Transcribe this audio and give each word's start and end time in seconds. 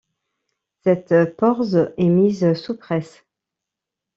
Cette 0.83 1.37
porse 1.37 1.75
est 1.95 2.09
mise 2.09 2.55
sous 2.55 2.75
presse. 2.75 3.23